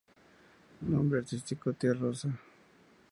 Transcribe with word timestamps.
Nombre 0.81 1.19
artístico 1.19 1.73
"Tía 1.73 1.93
Rosa". 1.93 2.29